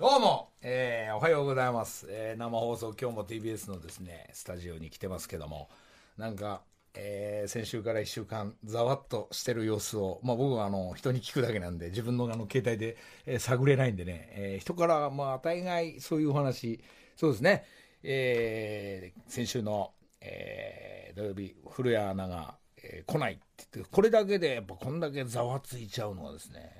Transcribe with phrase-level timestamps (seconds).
[0.00, 5.68] どうも、えー、おはようございます、えー、生放送今日も TBS のですねスタジオに来てますけども。
[6.16, 6.62] なんか、
[6.94, 16.80] えー、先週から1週間ざわっとしてる様子を、まあ、僕はあの人に聞くだけなんで自分のあの携帯で、えー、探れないんでね、えー、人からまあ大概そういうお話。
[17.14, 17.66] そうですね、
[18.02, 19.92] えー、先週の、
[20.22, 23.42] えー、土曜日古谷アナが、えー、来ないって
[23.74, 26.70] 言ってこれだけでやっぱこんだけざわついちゃうのはですね。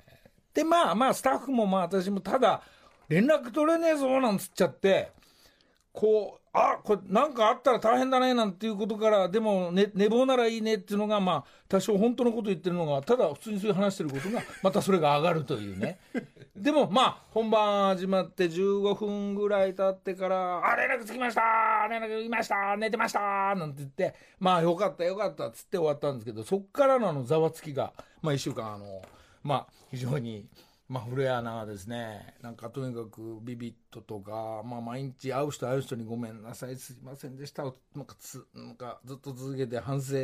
[0.55, 2.63] でまあまあスタッフもまあ私もただ
[3.11, 5.11] 連絡取れねえぞなんつっちゃって
[5.91, 15.99] こうあこれなんかあったら大変だねなんていうことからでも、ね、寝坊ならいいねっていうのがまあ多少本当のこと言ってるのがただ普通にそういう話してることがまたそれが上がるというね
[16.55, 21.41] でもまあ本番始まって15分ぐらい経ってから「あ連絡つきました
[21.89, 23.19] 連絡いました寝てました」
[23.55, 27.91] なんて言ってまあよかったよかったっつって終わったんですけどそっからのあのざわつきが
[28.21, 29.01] まあ1週間あの
[29.43, 30.47] まあ非常に。
[30.91, 37.63] まあ、古谷アなですね、なんかとにかくビビットとか、まあ、毎日会う人会う人にごめんなさい、すいませんでした。
[37.63, 40.15] なんかつ、なんかずっと続けて反省、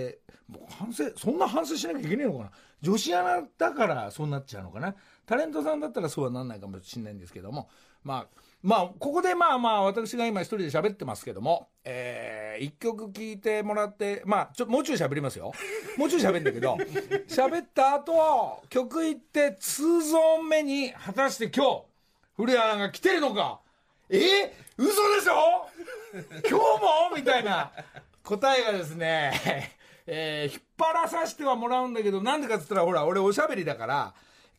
[0.77, 2.51] 反省、そんな反省しなきゃいけないのかな。
[2.81, 4.93] 女子アナだからそうなっちゃうのかな。
[5.25, 7.69] タレントさんだったらそうはなんないかもしれないんですけども、
[8.03, 15.53] まあ、まあ、ここでまあまあ、私が今一人で喋ってますけども、えー、一曲聴いてもらって、まあ、ちょ、もうちょい喋りますよ。
[15.97, 16.75] もうちょい喋るんだけど、
[17.29, 21.83] 喋った後、曲行って2ゾーン目に、果たして今日、
[22.35, 23.59] 古谷アナが来てるのか。
[24.09, 24.17] え？
[24.17, 25.69] ー、嘘でしょ？
[26.49, 27.15] 今日も？
[27.15, 27.71] みたいな。
[28.23, 29.71] 答えがですね、
[30.07, 34.13] えー、引っ張らさせてはもらうんだけど、なんでかっつったら、ほら、俺おしゃべりだから、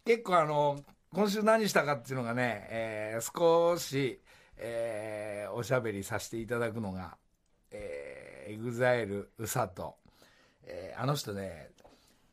[0.06, 0.78] 結構あの、
[1.14, 4.20] 今週何したかっていうのがね、えー、少し、
[4.58, 7.16] えー、おしゃべりさせていただくのが、
[7.70, 9.96] えー、 EXILE、 USA と、
[10.64, 11.70] えー、あの人ね、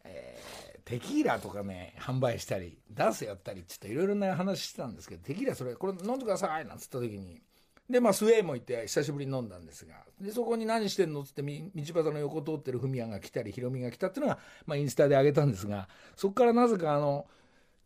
[0.03, 7.42] えー、テキーラとかね、販売したり、ダンスやったりちょっといろいろな話してたんですけど、テキーラそれ、これ飲んでくださいなんつった時に、
[7.90, 11.50] で、まあ、 SWAY もいて、久しぶりに飲んだんですが、で、そこに何してんのつって、道
[11.84, 17.28] 端の横通ってるフミヤが来たり、ヒロミが来たっていうのが、まあ、インスタで上げたんですが、そこからなぜか、あの、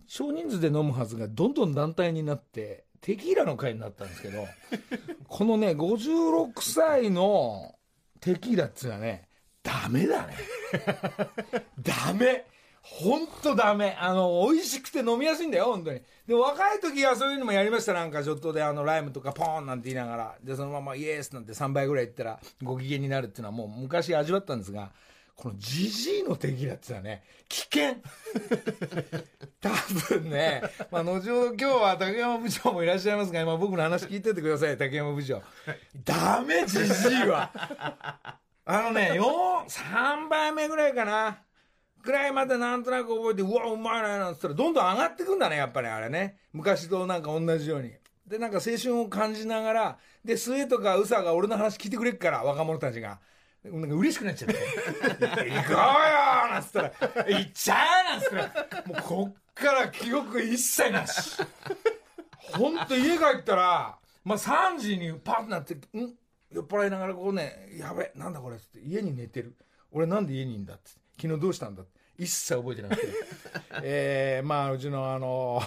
[0.09, 4.47] 少人数で飲むはずがどんどん団体になってテキーラの会になったんですけど
[5.29, 7.75] このね56歳の
[8.19, 9.29] テキーラっつうのはね
[9.61, 10.33] ダメだね。
[11.79, 12.45] ダメ。
[12.81, 13.95] ほんとダメ。
[13.99, 16.01] あの美味しくて飲みやすいんだよ本当に。
[16.25, 17.93] で若い時はそういうのもやりました。
[17.93, 20.35] なんかちょっとであのライムとかポーンなんて言いながら。
[20.41, 24.91] でそのままイエスなんて3倍ぐらいいったらご機嫌になるっていうのはもう昔味わったんですが
[25.39, 27.95] このジジイの敵だってのはね、危険
[29.61, 29.69] 多
[30.17, 30.61] 分ね、
[30.91, 35.41] まあ、後ほど今日は竹山部長もいらっしゃいますが、今僕の話聞いててください、竹山部長。
[36.03, 37.49] ダメ、ジジイは。
[38.65, 41.41] あのね、4、3杯目ぐらいかな。
[42.03, 46.37] ぐらいまでなんとなく覚えて、うわ、うまいな、なんつったら、どんどん上がってくんだね、やっぱりあれね。
[46.51, 47.93] 昔となんか同じように。
[48.27, 53.21] で、なんか青春を感じながら、で、末とか宇佐が俺の話聞いてくれっから、若者たちが。
[53.63, 54.55] なんか嬉しくなっちゃって
[55.19, 55.75] 「行こうよ!」
[56.49, 56.91] なんつったら
[57.27, 61.41] 「行っちゃえ!」なんつったらもうこっから記憶一切なし
[62.53, 66.15] ほんと家帰ったらまあ3時にパッとなって「ん
[66.51, 69.55] 酔っ払いながらこうねやべなんだこれ」っつって家に寝てる
[69.91, 73.07] 俺なんで家にいんだっって昨日どうしたんだって一切覚えてなくて
[73.83, 75.61] えー、まあうちのあの、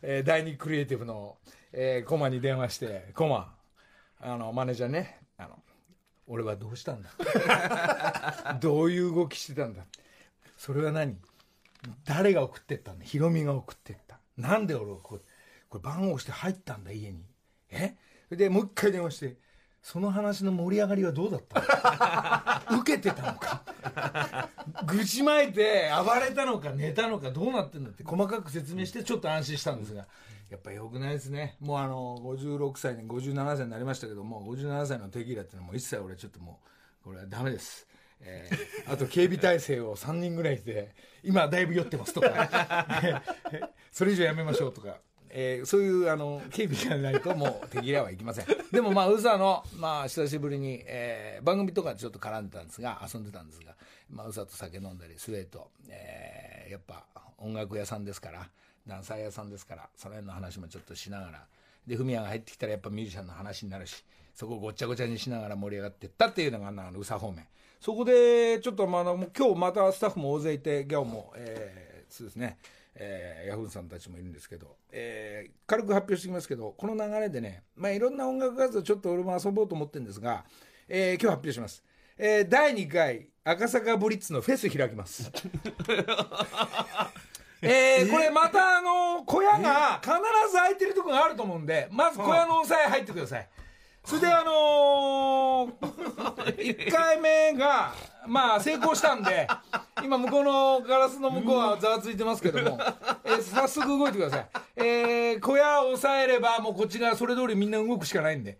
[0.00, 1.38] えー、第二クリエイティブの、
[1.72, 3.56] えー、コマに電話してコマ
[4.20, 5.21] あのマネージャーね
[6.26, 7.10] 俺はどうしたんだ？
[8.60, 9.84] どういう動きしてたんだ？
[10.56, 11.16] それは何？
[12.04, 13.04] 誰が送ってったんだ？
[13.04, 14.18] ヒロミが送ってった。
[14.36, 15.20] なんで俺これ
[15.68, 16.92] これ番号して入ったんだ？
[16.92, 17.24] 家に。
[17.70, 17.96] え？
[18.30, 19.36] でもう一回電話して
[19.82, 22.78] その話の盛り上がりはどうだったの？
[22.80, 23.64] 受けてたのか？
[24.86, 30.06] 愚痴まいて暴れたのか寝たのかどうなってんだって細かく説明してちょっと安心したんですが。
[30.52, 31.56] やっぱよくないですね。
[31.60, 36.60] もうあの56歳に57歳になりましたけども57歳のテキーラっていうのも一切俺ちょっとも
[37.02, 37.88] うこれはダメです。
[38.20, 43.22] えー、あと警備体制を3人ぐらいで今だいぶ酔ってますとか。
[43.90, 44.98] それ以上やめましょうとか。
[45.34, 48.46] えー、そういうあの警備がないともう手切れはいきません。
[48.70, 53.74] でもまあ宇佐の、まあ、久しぶりに、えー、番組とかちょっと絡んでたんですが遊んでたんですが、
[54.10, 57.06] まあ、宇佐と酒飲んだりスウェート、えー、やっぱ
[57.38, 58.50] 音楽屋さんですから
[58.86, 61.46] ダンサー屋さんですからその辺の話もちょっとしながら
[61.86, 67.44] でフミヤが入ってきたらやっぱミュージシャンの話になるしそこをごちゃごちゃにしながら盛り上がっていったっていうのがあの宇佐方面
[67.80, 72.58] そこでちょっとまあ今日またスタッフも大勢いて今日も、えー、そうですね
[72.94, 80.44] えー、ヤフーさんたちもいるんですけど、えー、軽く発表してきますけど、この流れでね、まあ、いろんな音楽活動ちょっと俺も遊ぼうと思ってるんですが、
[80.88, 81.82] えー、今日発表します。
[82.18, 85.32] えー、第2回赤坂ブリッツのフェス開きます。
[87.62, 90.12] えー、これまたあの小屋が必
[90.50, 93.48] ず空いてるとこがあると思うんでまず小屋の押さえ入ってください。
[94.04, 95.72] それであのー、
[96.58, 97.92] 1回目が
[98.26, 99.46] まあ成功したんで
[100.02, 102.80] 今向こうのガラスの向こうはざわついてますけども、
[103.24, 104.46] えー早速動いてください。
[104.76, 108.58] えー、小屋を押さえればもうこっちがそれ通りみんな動くしかないんで。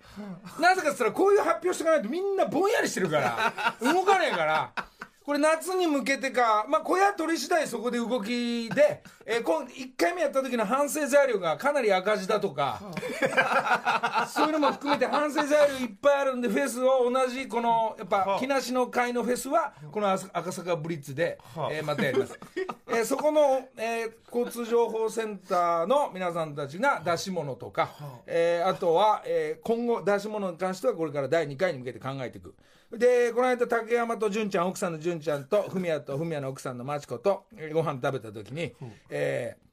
[0.61, 4.71] なぜかっつったらこういう発表しておかないとみんなぼんやりしてるから動かねえから
[5.25, 12.81] これ夏に向けてか、まあ、小屋取り次第そこで動きで、 えー、今1回目やった時の反省材料がかなり赤字だとか、
[14.29, 21.39] そういうのも含めて反省材料いっぱいあるんで、フェスを同じ、この、やっぱ、木梨の会のフェスは、この赤坂ブリッツで、
[21.71, 22.39] えー、またやります。
[22.89, 27.91] えー、そこの、えー、交通情報センターの皆さんたちが出し物とか、
[28.27, 32.55] えー、あとは、えー、今後出し物に関してはこれから第2回に向けて考えていく。
[32.93, 39.72] で、この間、竹山と純ちゃん、奥さんの純ちゃんと、文也と文也の奥さんの町子と、ご飯食べた時に、うん、えー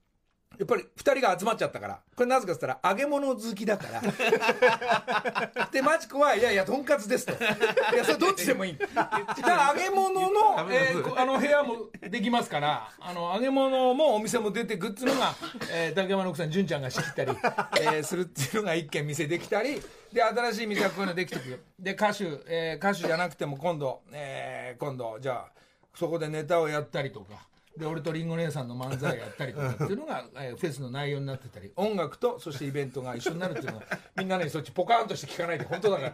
[0.57, 2.01] やっぱり2人が集まっちゃったから。
[2.15, 4.01] これなぜかっつったら揚げ物好きだから。
[5.71, 7.31] でマチコはいやいやとんかつですと。
[7.31, 8.77] いやそれどっちでもいい。
[8.77, 12.91] だから揚げ物の,、えー、あの部屋もできますから。
[12.99, 15.33] あの揚げ物もお店も出てくっていうのが、
[15.71, 17.31] えー、竹山の奥さん純ちゃんが仕切ったり、
[17.79, 19.81] えー、するっていうのが一軒店できたり。
[20.11, 25.51] で新しい店がこういうのできてくるで歌手、えー、歌手じゃなくても今度、えー、今度じゃあ
[25.93, 27.47] そこでネタをやったりとか。
[27.79, 33.85] で俺とりんご姉さんの漫才やったりとかっていうのが、 えー、フェスの内容になってたり音楽とそしてイベントが一緒になるっていうのが
[34.17, 36.13] みんなねそっちポカーンとして聞かないで本当だから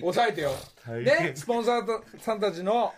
[0.00, 0.52] 抑えてよ。
[0.86, 2.94] でスポンサーさんたちの、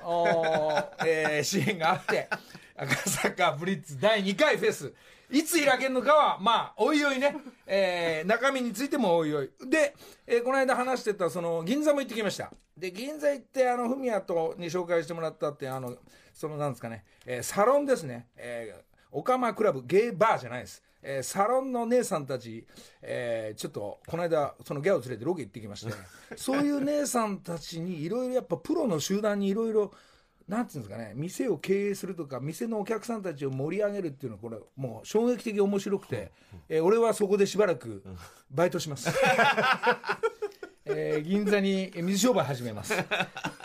[1.07, 2.29] えー、支援があって
[2.77, 4.93] 赤坂ブリッツ第2回フェス。
[5.31, 7.35] いつ開けるのかは、まあ、おいおいね、
[7.67, 9.51] えー、中身についてもおいおい。
[9.67, 9.95] で、
[10.27, 12.53] えー、この間話してた、その、銀座も行ってきました。
[12.77, 15.97] で、銀座行って、あの、フミヤとに紹介してもらったって、あの、
[16.33, 18.29] その、なんですかね、えー、サロンですね。
[18.37, 18.83] えー、
[19.13, 20.83] オカマクラブ、ゲイバーじゃないです。
[21.03, 22.65] えー、サロンの姉さんたち、
[23.03, 25.93] えー、ちょっとこの間そのギャオ連れてロケ行ってきまして
[26.39, 29.93] そういう姉さんたちにいろいろやっぱプロの集団にいろいろ
[30.49, 36.33] なんていうんですかね、店を経営するとか、店のお客さんたちを盛り上げるっていうのは、これ、もう衝撃的面白くて、
[36.69, 38.03] えー、俺はそこでしばらく
[38.51, 39.09] バイトします。
[40.85, 42.95] えー、銀座に水商売始めます、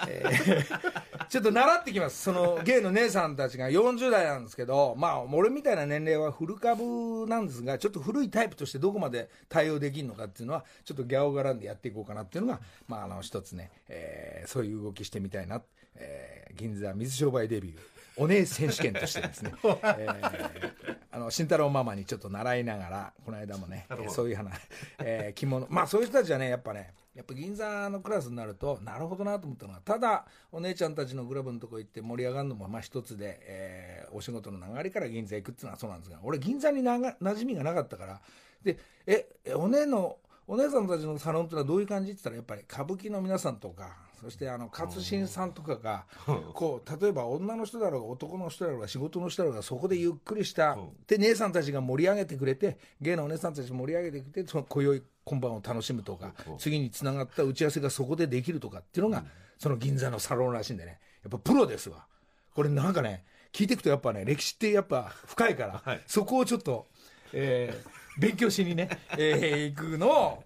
[0.08, 2.24] えー、ちょっと習ってきます。
[2.24, 15.62] その芸の姉さんたちが40代なんですけどまあ俺みたいな年齢は古株なんですがちょっと古いタイプとしてどこまで対応できるのかっていうのはちょっとギャオ絡んでやっていこうかなっていうのがまああの一つね、えー、そういう動きしてみたいな、
[15.96, 17.78] えー、銀座水商売デビュー。
[18.20, 20.72] お姉選手権としてですね、 えー、
[21.12, 24.60] あの慎太郎ママにちょっと習いながらこの間もね、えー、そういう話、
[24.98, 25.68] えー、着物。
[25.70, 38.22] まあそういう人たちはねやっぱねやっぱ銀座のクラスになるとなるほどなと思ったのがただお姉ちゃんたちのグラブのとこ行って盛り上がるのもまあ一つで、えー、お仕事の流れから銀座行くっていうのはそうなんですが俺銀座になが馴染みがなかったから
[38.64, 38.78] で
[39.08, 40.18] えお姉の
[40.48, 46.06] お姉さんたちのサロンってのはどういう感じって言ったらやっぱり歌舞伎の皆さんとかそしてあの勝新さんとかが
[46.54, 50.78] こう例えば女の人だろうが男の人だろうが仕事の人だろうがそこでゆっくりした。
[51.08, 59.26] で姉さんたちが盛り上げてくれて芸のお姉さんたち盛り上げてくれてその今宵今晩を楽しむとか次につながった打ち合わせがそこでできるとかっていうのが
[59.58, 61.00] その銀座のサロンらしいんでね。
[61.24, 62.06] やっぱプロですわ。
[62.54, 63.24] これなんかね
[63.54, 66.88] 聞いていくとやっぱね歴史ってやっぱ深いから、はい、そこをちょっと、
[67.34, 70.44] えー、勉強しにね、えー、行くのを、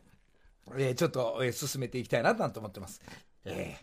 [0.78, 3.02] えー、ちょっと、えー、進めていきたいなと思ってます。
[3.46, 3.78] え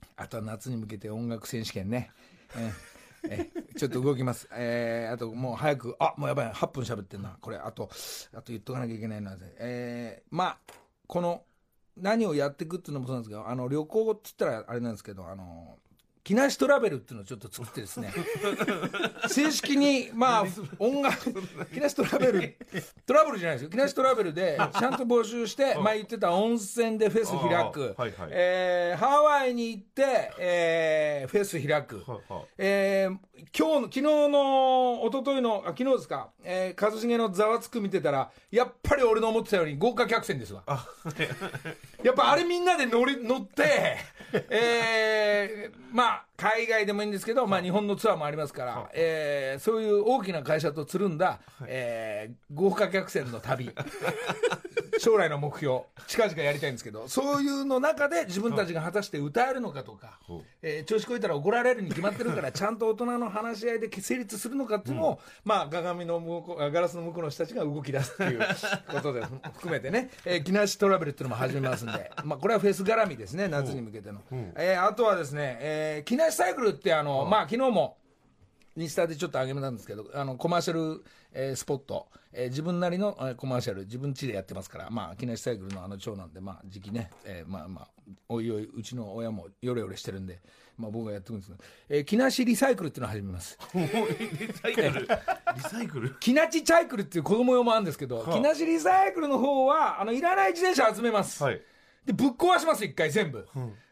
[0.00, 2.10] ー、あとは夏に向けて音楽選手権ね、
[2.56, 7.90] えーえ、ちょっと動きます、えー、あともう早く、あもうやばい、8分喋ってんな、これ、あと、
[8.32, 10.58] あと言っとかなきゃいけないのは、えー、まあ、
[11.06, 11.42] この
[11.96, 15.78] 何をやっていくっていうのもそうなんですけど、あの旅行って言ったらあれなんですけど、あの
[16.24, 18.12] 木梨トラベルっていうのをちょっと作ってですね。
[19.28, 20.44] 正式にまあ
[20.78, 21.32] 音楽
[21.72, 22.56] 木梨トラベル
[23.06, 23.70] トラブルじゃないですよ。
[23.70, 28.12] 木梨トラベルでちゃんと募集して前言ってた温泉でフェス開く、はい。
[28.12, 33.18] はい、えー、ハワイに行って、えー、フェス開く、ははえー、
[33.56, 40.62] 今日の昨日の一昨日のあ昨日ですか、えー、一茂のざわつく見てたらやっぱり俺の思ってたように豪華客船ですわ。
[42.02, 43.96] やっぱあれみんなで乗り乗って
[44.50, 53.72] えー、まあ not 海外でもいいんですけど、まあ、日本のツアーもありますから、えー、そういう大きな会社とつるんだ、えー、豪華客船の旅。
[54.98, 60.18] 将来の目標近々やりたいんですけどそういうの中で自分たちが果たして歌えるのかとか、
[60.62, 68.40] えー、調子こいたら怒られるに決まってるからちゃんと大人の話し合いで成立するのかっていうのを、うん、まあ鏡の向こうガラスの向こうの人たちが動き出すっていう
[68.90, 77.96] ことで含めてね、えー、木梨トラベルっていうのも始めますんで、まあ、これはフェス絡みですね夏に向けての、うん、えー、あとはですね、えー、木梨サイクルってあの、まあ昨日も
[78.76, 87.88] インスタでちょっと上げたんですけど、あの、コマーシャル、えースポット、えー自分なりの、えーコマーシャル、自分家でやってますから、まあ、木梨サイクルのあの長男で、まあ、時期ね、えーまあまあ、
[88.28, 90.38] おいおい、うちの親もヨレヨレしてるんで、
[90.76, 93.58] まあ僕がやってくるんですけど、えー木梨リサイクルっていうのを始めます。
[93.74, 95.00] リサイクル？
[95.00, 96.14] リサイクル？
[96.20, 101.42] 木梨チャイクルっていう子供用もあるんですけど、木梨リサイクルの方は、あの、いらない自転車集めます。
[101.42, 101.60] はい。
[102.04, 103.48] で、ぶっ壊します、一回全部。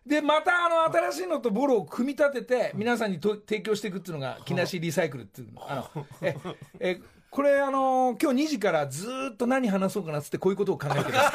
[0.07, 5.69] で、また、あの、新しいのとボロを組み立てて、皆さんにと提供していくっていうのが、木梨リサイクルっていうの。
[5.69, 6.37] あの、え、
[6.79, 11.33] え、これ、あの今日2時からずーっと何話そうかなっつって、こういうことを考えてます。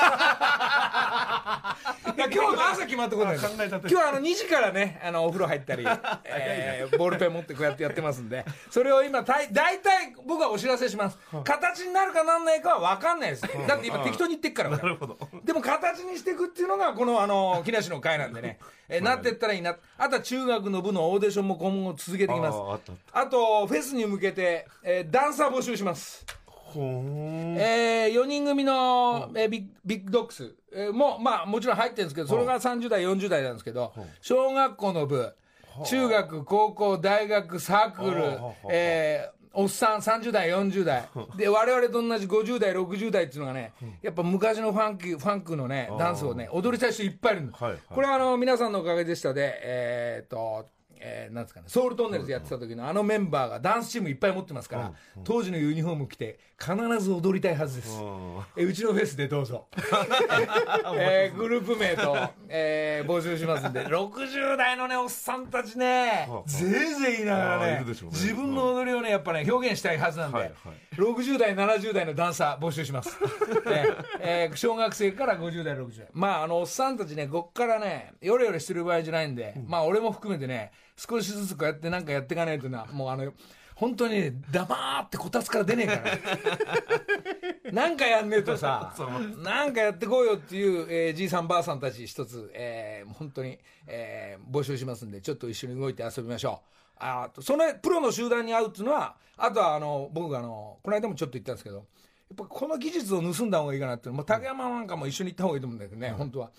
[2.16, 3.38] 今日の朝決まったことで。
[3.38, 5.86] す今日はあの2時からねあのお風呂入ったり、
[6.26, 8.46] えーボールペン持ってこうやってやってますんで。
[8.70, 9.82] それを今大体
[10.26, 11.18] 僕はお知らせします。
[11.44, 13.42] 形になるかなんないかは分かんないです。
[13.68, 15.18] だって今適当に言ってっから俺なるほど。
[15.44, 19.76] でも形にしていくっていうのがこのあの木梨の会なんでね、えーなってったらいいな。
[19.98, 22.58] あとは中学の部のオーディションも今後続けていきます。
[23.14, 26.26] あとフェスに向けて、えーダンサー募集します
[26.80, 35.34] えー、4人組の、えービッグビッグドッグス、えーもまあもちろん入ってるんですけどそれが30代40代なんですけど小学校の部
[35.86, 38.24] 中学高校大学サークル
[38.70, 41.10] えーおっさん30代40代。
[41.36, 47.82] で我々と同じ50代60代っていうのがねやっぱ昔のファンクファンクのねダンスをね踊りたい人いっぱいいるんですはいはい。
[47.94, 50.68] これはあの皆さんのおかげでしたでえーっと
[51.04, 54.94] えーなんですかね、ソウルトンネルズやってた時のあのメンバーがダンスチームいっぱい持ってますから、
[55.24, 58.00] 当時のユニフォーム着て必ず踊りたいはずです、
[58.56, 59.68] えうちのフェスでどうぞ、
[60.96, 62.16] えーグループ名と、
[62.48, 63.86] えー募集しますんで。
[63.88, 66.28] 60代のねおっさんたちね。
[66.30, 70.96] はあぜいぜい言いながらね自分の踊りをねやっぱね表現したいはずなんで、はいはい。
[70.96, 73.18] 60代70代のダンサー募集します、
[73.66, 76.08] えーえー小学生から50代60代。
[76.14, 82.86] まああのおっさんたちねこっからねヨレヨレしてる場合じゃないんで、まあ俺も含めてね少しずつこうやってなんかやっていかないとな。
[82.86, 83.34] もうあの
[83.76, 87.72] 本当にね黙ってこたつから出ねえから。
[87.72, 88.94] なんかやんねえとさ。
[89.38, 93.58] なんかやってこうよっていう、えーじいさんばあさんたち一つ、えー本当に、
[93.88, 96.68] えー募集しますんでちょっと一緒に動いて遊びましょう。
[96.98, 101.86] あとそのプロの集団に会うっていうのはあとはあの僕があのこの間もちょっと言ったんですけどやっ
[102.38, 104.18] ぱこの技術を盗んだ方がいいかなっていうの。
[104.18, 106.52] もう竹山なんかも一緒に行った方がいいと思うんだけどね、本当は。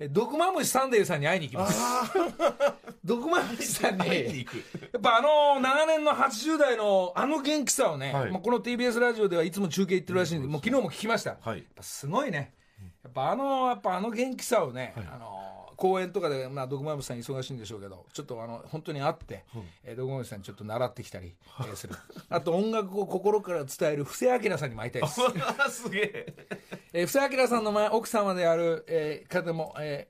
[0.00, 2.12] え毒マムシサンデーさんに会いに行きます。
[3.04, 4.62] 毒マムシさんに、会いに行くや
[4.98, 11.36] っぱあの長年の80代のあの元気さをね、はいまあこの TBS ラジオではいつも中継行ってるらしいんで、もう昨日も聞きました。
[11.42, 12.54] はいやっぱすごいね。
[13.02, 15.49] やっぱあの、やっぱあの元気さをね、あの、
[15.80, 19.44] 公演とかで、まあ、ドクマムシさん忙しいんでしょうけど、ちょっとあの、本当に会って、
[19.82, 21.94] えードクマムシさんにちょっと習ってきたり、えーする。
[22.28, 25.20] あと音楽を心から伝える布施明さんにも会いたいです。
[25.82, 26.34] すげえ
[26.92, 30.06] えー、布施明さんの前奥様である、えー方も、え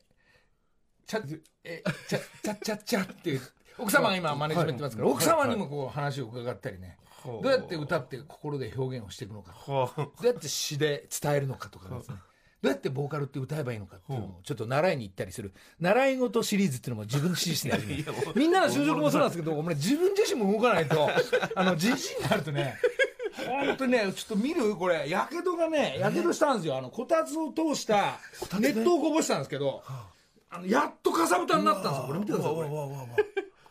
[1.06, 1.22] ー、ちゃ、
[1.62, 3.40] えー、ちゃ、ちゃちゃちゃっていう、
[3.78, 12.16] 奥様が今マネジメントますから、奥様にもこう話を伺ったりね、はいどうやって歌って心で表現をしていくのか、はどうやって詩で伝えるのかとかですね、
[12.62, 17.82] どうやってボーカルって歌えばいいのかっていうのをちょっと習いに行ったりする、習い事シリーズっていうのも自分で指示してやる
[18.36, 21.08] みんなの就職もそうなんですけど、俺自分自身も動かないと、
[21.56, 22.76] あの、じじいになるとね、
[23.46, 26.76] 本当にね、ちょっと見るこれ、やけどがね、やけどしたんですよ。
[26.76, 28.18] あの、こたつを通した、
[28.58, 30.58] 熱湯をこぼしたんですけど、あ。
[30.58, 32.06] の、やっとかさぶたになったんですよ。
[32.08, 32.68] これ見てください、これ。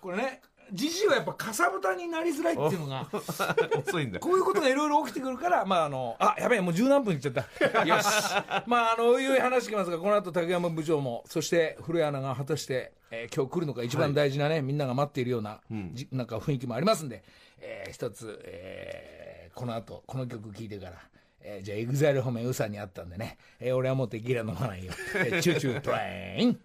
[0.01, 3.07] これね、じじいはやっぱかさぶたになりづらいっていうのが、
[3.85, 7.41] 遅いんだこういうことがいろいろ起きてくるから、まああの、あ、やべえ、もう十何分いっちゃった。
[7.85, 8.05] よし。
[8.67, 15.59] まああの、おいおい話してきますが、この後竹山部長も、そして古谷アナが果たして、えー今日来るのが一番大事なね、みんなが待っているような、
[15.93, 17.23] じなんか雰囲気もありますんで、
[17.59, 20.93] えー一つ、えーこの後、この曲聴いてから、
[21.41, 24.93] えーじゃあ、 EXILE 方面ウーさんに会ったんでね、えー俺はもうテキーラ飲まないよ。
[25.15, 26.59] えー Choo Choo TRAIN。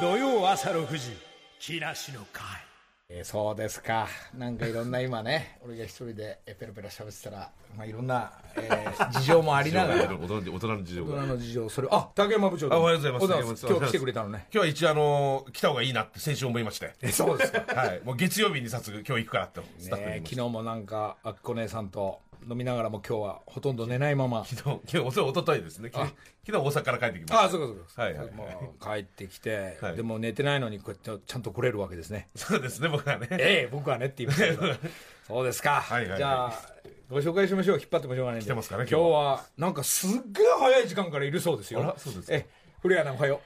[0.00, 1.16] 土曜朝6時
[1.64, 2.44] 木梨の会
[3.08, 4.08] えーそうですか。
[4.36, 12.66] なんかいろんな今ね、 俺が一人でえーペラペラ喋ってたら、まあいろんな、えー 事情もありながら、大人の大人の事情大人がの事情、それ、あ、竹山部長。
[12.74, 13.24] あおはようございます。
[13.26, 13.78] おはようございます。
[13.78, 14.48] 今日来てくれたのね。
[14.50, 16.96] 今日は一応あの来た方がいいなって先週思いまして。
[17.00, 17.60] え、そうですか。
[17.80, 18.00] はい。
[18.02, 20.34] もう月曜日に早速今日行くからってスタッフに言いました。
[20.34, 24.44] ね昨日もなんか、あっこ姉さんと飲みながらも今日はほとんど寝ないまま。
[24.44, 26.12] 昨日昨日おとおとといですね昨日
[26.46, 28.02] 昨日大阪から帰ってきましたあ、そうかそうか。
[28.02, 32.28] はいはいはいもう帰ってきて、はいでも寝てないのにこうやってちゃんと来れるわけですね。
[32.34, 34.74] そうですね僕はねええ僕はねって言いましたけど。
[35.26, 35.80] そうですか。
[35.80, 36.52] はいはいはいじゃあ、
[37.10, 37.78] ご紹介しましょう。
[37.78, 38.44] 引っ張ってもしょうがないんで。
[38.44, 41.80] 来てますかね今日今日は、なんかすっげえ早い時間からいるそうですよ。
[41.80, 42.46] あらそうですかえ、
[42.80, 43.40] 古谷アナおはよ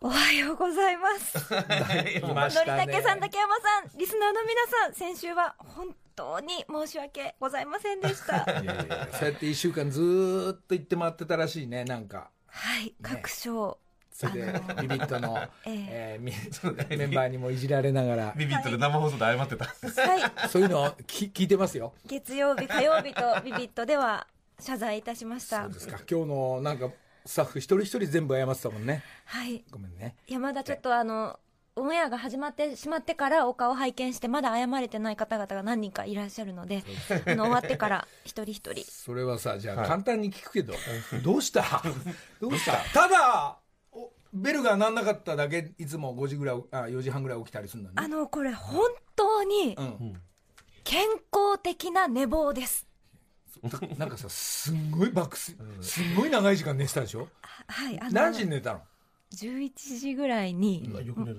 [0.00, 1.52] おはようございます。
[2.22, 2.86] まのりしたね。
[2.86, 8.38] たけさん、竹山さん、リスナーの皆さん、先週は本当に申し訳ございませんでした。
[8.60, 12.30] いやいやそうやって一週間ずーっと行って回ってたらしいね、なんか。
[12.48, 13.78] はい、各賞
[14.10, 16.18] それで ビビットの、ええ。
[16.20, 16.32] ーみ
[16.98, 18.34] メンバーにもいじられながら。
[18.36, 19.64] ビビットで生放送で謝ってた。
[19.66, 20.48] はい。
[20.48, 21.94] そういうのをき聞いてますよ。
[22.04, 24.26] 月曜日火曜日とビビットでは
[24.58, 25.62] 謝罪いたしました。
[25.62, 25.98] そうですか。
[26.10, 26.90] 今日のなんか
[27.24, 29.04] スタッフ一人一人全部謝ってたもんね。
[29.26, 29.64] はい。
[29.70, 30.16] ごめんね。
[30.26, 31.38] いやまだちょっとあの
[31.78, 36.82] オンエアが始まってしまってからお顔拝見してまだ謝れてない方々が何人かいらっしゃるので
[37.26, 38.84] あの終わってから一人一人。
[38.90, 39.88] それはさじゃあはい。
[39.88, 40.74] 簡単に聞くけど、
[41.22, 41.82] どうした？
[42.40, 42.72] どうした？
[42.92, 43.08] た？
[43.08, 43.58] だ
[43.92, 48.82] おベルが鳴んなかっただけいつも5時ぐらいあ4時半ぐらい起きたりするのにあのこれ本
[49.16, 50.20] 当にうん。
[50.84, 52.86] 健康的な寝坊です。
[53.98, 57.28] なんかさすんごいバックスすんごい長い時間寝てたでしょ？
[57.66, 58.80] はいあの何時に寝たの？
[59.34, 60.88] 11時ぐらいに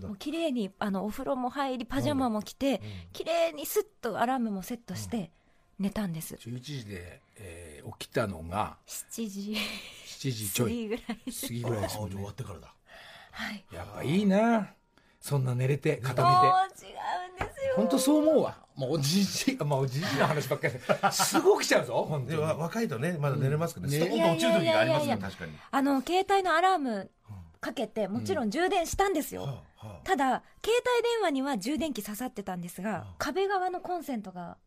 [0.04, 2.82] もう綺麗にあのお風呂も入りパジャマも着て
[3.14, 5.32] 綺麗にスッとアラームもセットして
[5.80, 6.36] 寝たんです。
[6.36, 9.56] 11時で、えー起きたのが7時。
[10.06, 10.70] 7時ちょい。
[10.70, 11.06] 過ぎぐらい。
[11.08, 12.10] 過ぎぐらいですね。
[12.12, 12.74] 終わってからだ。
[13.32, 13.66] はい。
[13.74, 14.74] やっぱいいな。
[15.22, 17.74] そんな寝れて固もうめて違うんですよ。
[17.78, 18.58] 本当そう思うわ。
[18.76, 20.74] もうおじじ まあおじじの話ばっかり。
[20.74, 20.82] で
[21.12, 22.42] すぐ起きちゃうぞ本当に。
[22.42, 25.30] 若いとね、まだ寝れますけどね、うんストーンと落ちる時がありますね、いやいやいやいや。
[25.30, 25.52] 確かに。
[25.72, 27.12] あの携帯のアラーム
[27.60, 30.08] かけてもちろん充電したんですよ、はあはあ。
[30.08, 34.58] ただ携帯電話には充電器刺さってたんですが壁側のコンセントが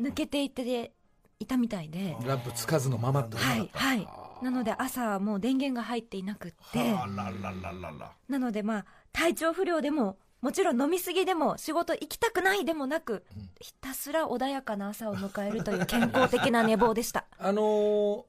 [0.00, 0.92] 抜けていて
[1.40, 2.16] いたみたいで。
[2.24, 4.08] ランプつかずのままってはいはい。
[4.42, 8.12] なので朝はもう電源が入っていなくってあららららら。
[8.28, 13.24] なのでまあ体調不良でももちろん飲みすぎでも仕事行きたくないでもなく
[13.60, 17.24] ひたすら穏やかな朝を迎えるという健康的な寝坊でした。
[17.38, 18.22] あのー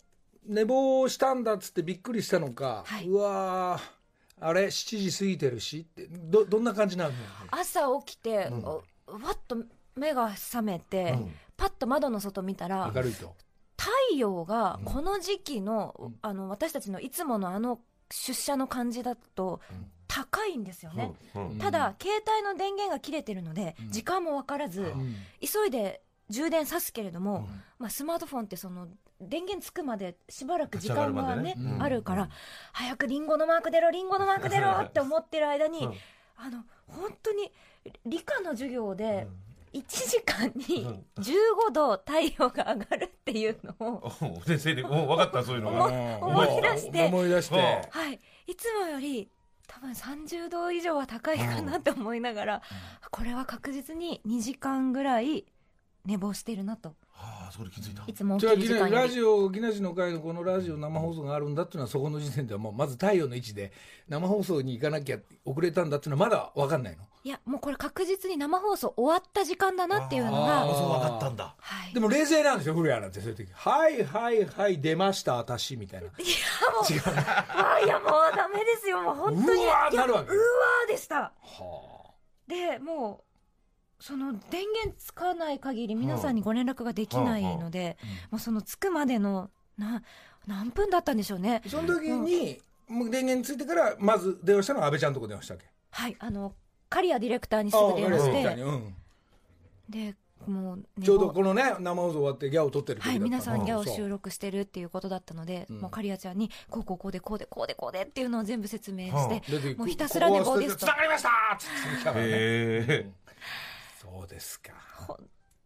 [0.48, 3.08] 寝坊したんだっつってびっくりしたのか、はい。
[3.08, 3.82] うわー
[4.42, 7.12] あれ7時過ぎてるしってどどんな感じなの？
[7.52, 9.58] 朝起きて、おわっと
[9.96, 11.18] 目が覚めて、
[11.56, 13.34] パッと窓の外見たら明るいと。
[13.78, 19.60] 太陽がこの時期の,、あの私たちのいつものあの出社の感じだと
[20.08, 21.40] 高いんですよね、う。
[21.40, 21.58] んうん。
[21.58, 25.16] ただ携帯の電源が切れてるので、時間も分からず、うん。
[25.42, 28.88] 急いで充電さすけれども、まあ、スマートフォンってその
[29.22, 32.30] 電源つくまでしばらく時間がねあるから、
[32.74, 35.94] 早くリンゴのマーク出ろリンゴのマーク出ろ って思ってる間に、うん。
[36.38, 37.52] あの本当に
[38.06, 39.28] 理科の授業で
[39.74, 45.92] 1時間に15度太陽が上がるっていうのを、 お先生に、お分かった、そういうの思が。
[45.92, 47.06] い思い出して。
[47.08, 48.02] 思い出して、うん。
[48.02, 49.30] はい、いつもより
[49.68, 52.62] 多分30度以上は高いかなって思いながら、
[53.12, 55.46] これは確実に2時間ぐらい
[56.06, 56.96] 寝坊してるなと。
[57.18, 58.04] はあ、そこで気づいた。
[58.06, 63.72] いつも起きる時間ラジオ木梨の会のこのラジオ生放送があるんだっていうのはそこの時点ではもうまず太陽の位置で
[64.10, 67.04] 生放送に行かなきゃ遅れたんだっていうのはまだ分かんないの？
[67.24, 70.66] いやもうこれ確実に生放送終わった時間だなっていうのが。
[70.66, 71.56] そう分かったんだ。
[71.58, 71.94] はい。
[71.94, 73.50] でも冷静なんですよ古谷なんてそういう時。
[73.52, 76.10] はいはいはい出ました私みたいな。
[76.10, 79.64] あいやもうダメですよもう本当に。
[79.64, 80.36] うわーいやなるわけ。
[80.36, 81.16] うわーでした。
[81.16, 81.32] は
[82.48, 83.25] でもう
[84.06, 87.98] その電源つかない限り皆さんにご連絡ができないので、
[88.30, 90.04] もうそのつくまでのな
[90.46, 91.64] 何分だったんでしょうね。
[91.66, 95.66] あその時に、もう電源ついてからまず電話したのは安倍ちゃんのとこ電話したっけ？
[95.90, 96.54] はいあの
[96.88, 98.96] 刈谷ディレクターにすぐ電話してうん。
[99.90, 100.14] で
[100.46, 105.82] もう寝ちょうど坊このね生放送終わってギャオ撮ってるはい、皆さんギャオ収録してるっていうことだったので、うん。
[105.82, 110.86] もうカリアちゃんにこうこうこうでこうでこうでこうでっていうのを全部説明して、でもうひたすら寝坊ですと。
[110.86, 112.02] つながりましたっつって。
[112.02, 113.25] 来たからね。
[114.06, 114.74] そうですか。
[115.08, 115.18] 本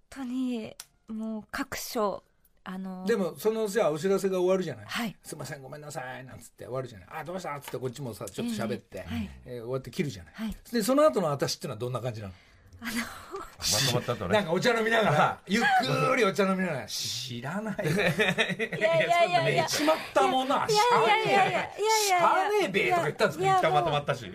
[0.10, 0.74] 当に
[1.08, 2.24] もう各所
[2.64, 5.16] あのでもそのじゃあお知らせが終わるじゃない、はい。
[5.24, 7.08] すいませんごめんなさいなんつって終わるじゃない。
[7.12, 7.56] あどうした？
[7.56, 9.30] っつってこっちもさちょっと喋って、ええはい。
[9.46, 10.56] えー終わって切るじゃない、はい。
[10.72, 12.34] でその後の私っていうのはどんな感じなの？
[12.82, 14.34] まとまったとね。
[14.34, 15.64] なんかお茶飲みながらゆっ
[16.08, 17.86] くりお茶飲みながら知らない。
[17.86, 19.50] よいやいやいや。
[19.50, 21.60] いやしまったものはいやいやいやいやいや。
[21.60, 21.70] いや
[22.08, 24.32] しゃあねえべとか言ったんですかいや一回まとまったし。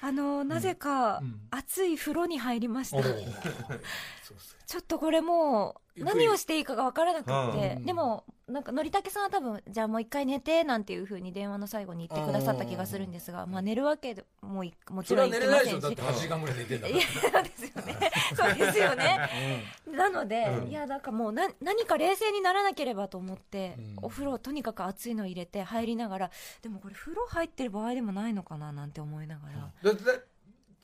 [0.00, 7.86] あのなぜか熱い風呂に入りました、ちょっとこれもう何をしていいかが分からなくって、うん。
[7.86, 15.80] でもなんかのりたけさんは多分じゃあもう一回寝てなんていうふうに電話の最後に言ってくださった気がするんですが、まあ、寝るわけでもいもちろん言っては寝れないでしょ。
[15.80, 17.02] だって8時間ぐらい寝てんだかいや
[17.32, 18.10] そうですよね。
[18.36, 23.96] そうですよね、なので、いやだからもうな何か冷静にならなければと思って、うん。
[24.02, 26.30] お風呂とにかく熱いの入れて入りながら
[26.60, 30.24] でもこれ風呂入ってる場合でもないのかななんて思いながら、らだって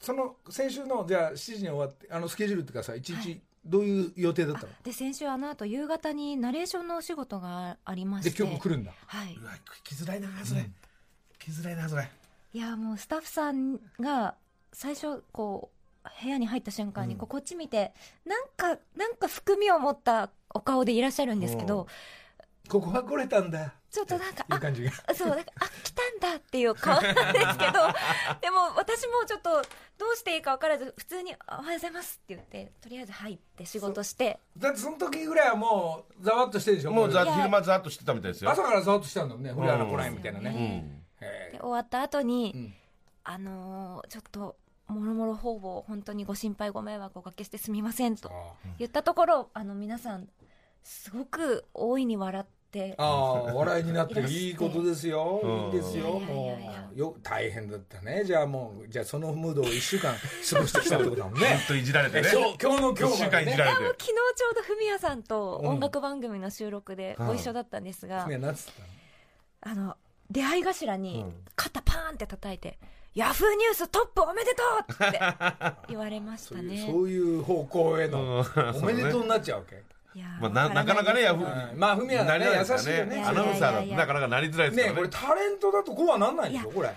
[0.00, 8.30] その先週のじゃあ7時に終わってあのスケジュールっていうかさ一日どういう予定だったの、で先週あの後夕方にナレーションのお仕事がありまして。
[8.30, 8.92] で今日も来るんだ。
[9.06, 9.34] はい。
[9.34, 9.52] うわ、
[9.84, 10.70] 来づらいな、それ。
[11.38, 12.08] 来づらいな、それ。
[12.52, 14.34] いやもうスタッフさんが
[14.72, 15.70] 最初こ
[16.04, 17.92] う部屋に入った瞬間にこうこっち見て
[18.24, 21.86] なんかなんか含みを持ったお顔でいらっしゃるんですけど。
[22.68, 25.14] ここは来れたんだちょっとなんかあっていう感じが。
[25.14, 27.72] そうだからあ来たんだっていう顔なんですけど
[28.40, 29.62] でも私もちょっと
[29.98, 34.38] どうしていいか分からず普通に「おはようございます」って言ってとりあえず入って仕事して。
[34.56, 38.50] だってその時ぐらいはもうざわっとしてるでしょもうざ昼間ざっとしてたみたいですよ。
[38.50, 41.02] 朝からざわっとしたんだもんね古谷の来ないみたいなうね、
[41.52, 42.74] で終わった後に、うん。
[43.24, 48.32] あのーちょっともろもろ方々本当にご心配ご迷惑をおかけしてすみませんとー。
[48.78, 50.28] 言ったところあの皆さん
[50.82, 52.59] すごく大いに笑って
[52.98, 55.40] ああ笑いになっていいことですよ。
[55.42, 55.64] うん。
[55.66, 56.18] いいですよ。
[56.18, 56.70] いやいやいやいや。
[56.82, 58.22] もうよ大変だったね。
[58.24, 62.28] じゃあもうじゃあそのムードを1週間過ごしてきたってことだもんずね っといじられてね。
[62.32, 63.76] 今日今日の今日までね間いじられて。
[63.76, 68.64] 昨日ちょうどフミヤさんとうん音楽番組の収録でご一緒だったんですが、ねなんつっ
[69.62, 69.82] たの？
[69.82, 69.96] あの
[70.30, 71.34] 出会い頭にうん。
[71.56, 72.78] 肩パーンって叩いて
[73.14, 75.20] 「ヤフーニューストップおめでとう!」って
[75.88, 76.86] 言われましそういうたね。
[76.92, 78.76] そういう方向へのうん。
[78.76, 79.82] おめでとうになっちゃうわけ？
[80.40, 81.78] まあななかなかねいですけどヤフうん。
[81.78, 83.16] まあフミヤなりね優いですしいよね。
[83.16, 84.88] やアナウンサーだなかなかなりづらいですかね。
[84.88, 86.70] らねこれタレントだとこうはなんないんでしょ？
[86.70, 86.90] これ。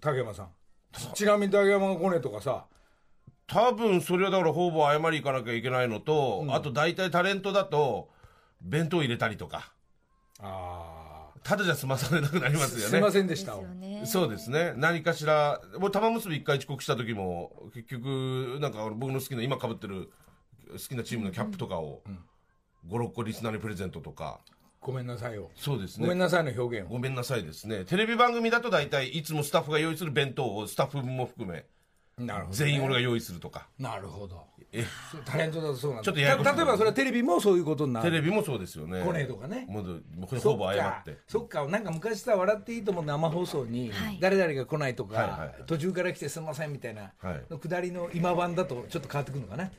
[0.00, 0.48] 竹山さん。
[1.14, 2.64] ちなみに竹山が来ねえとかさ。
[3.46, 6.54] 多分それはだからほぼ謝り行かなきゃいけないのと、うん。
[6.54, 8.10] あと大体タレントだと
[8.60, 9.72] 弁当入れたりとか。
[10.40, 10.94] あ
[11.44, 12.84] ただじゃ済まされなくなりあますよね。
[12.84, 13.54] すいませんでした。
[14.04, 14.74] そうですね。
[14.76, 20.10] 何かしらもう玉結び一回遅刻した時も結局なんか僕の好きな今かぶってる
[20.70, 22.02] 好きなチームのキャップとかを
[22.86, 24.40] 56個リスナーにプレゼントとか。
[24.80, 25.50] ごめんなさいよ。
[25.56, 26.04] そうですね。
[26.04, 26.92] ごめんなさいの表現を。
[26.92, 27.84] ごめんなさいですね。
[27.84, 31.66] テレビ番組だと大体いつもスタッフが用意する弁当をスタッフ分も含め
[32.16, 32.56] なるほどね。
[32.56, 33.68] 全員俺が用意するとか。
[33.78, 34.46] なるほど。
[34.70, 34.84] え？
[35.24, 36.04] タレントだとそうなんだ。
[36.04, 36.50] ちょっとややこしい。
[36.50, 38.10] た例えばそれはテレビもそういうことになる。
[38.10, 39.02] テレビもそうですよね。
[39.02, 39.66] 来ねえとかね。
[39.68, 40.02] もう
[40.38, 41.18] ほぼ謝かって。
[41.26, 41.66] そっか。
[41.66, 43.90] なんか昔さ「笑っていいとも」生放送に。
[43.90, 44.18] はい。
[44.20, 45.54] 誰々が来ないとか、はいはいはい。
[45.66, 47.44] 途中から来てすみませんみたいなはい。
[47.50, 49.70] の下りの今版だとちょっと変わってくるのかな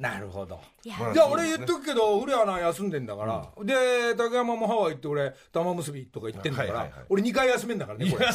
[0.00, 8.26] なるほどいやまあじゃあ俺言っとくけど古谷アナ休んでんだから、で竹山もハワイ行って俺玉結びとか行ってんだから、はいはいはい俺2回休めんだからねこれ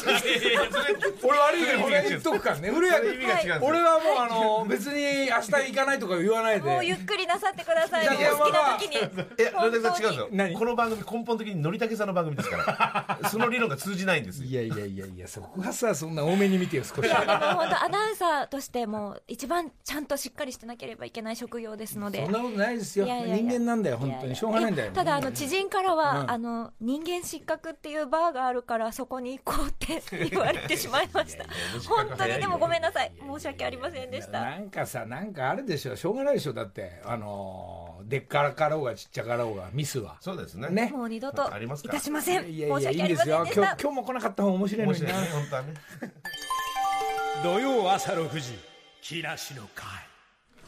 [1.22, 8.08] 俺悪いけど俺言っとくからね古谷意味が違うんですよ俺はもうあの別に明日行かないとか言わないでもうゆっくりなさってください。
[8.08, 8.96] おいや好きな時に。
[9.38, 10.28] え、野田さん違うんですよ。
[10.32, 13.28] 何この番組根本的にのりたけさんの番組ですから。
[13.28, 14.46] その理論が通じないんですよ。
[14.46, 22.24] いやいやいやいやそこはさそんな多めに見てよ少しいやでも本当アナウンサーとしても一番ちゃんとしっかりしてなければいけない職業ですので。
[22.24, 23.06] そんなことないですよ。
[23.06, 23.36] いやいやいや。
[23.36, 24.88] 人間なんだよ本当にしょうがないんだよ。
[24.88, 26.30] やただあの知人からは、うん。
[26.30, 31.44] あの人間失格っていうバーがあるからそこに行こうって言われてしまいました。
[31.88, 33.12] 本当にでもごめんなさい。
[33.20, 34.40] 申し訳ありませんでした。
[34.40, 35.96] なんかさなんかあるでしょ。
[35.96, 36.52] しょうがないでしょ。
[36.52, 40.16] だってあのーでっからかろうがちっちゃかろうがミスは。
[40.20, 40.68] そうですね。
[40.68, 40.92] ね。
[40.94, 41.42] もう二度と
[41.84, 42.44] いたしません。
[42.44, 43.76] 申いやいやいいし訳ありまんですよ今日せんでした。
[43.82, 45.06] 今日も来なかった方が面白いのにな。
[45.06, 45.74] 面白いね、本当はね。
[47.42, 48.58] 土曜朝6時
[49.02, 49.86] 木梨の会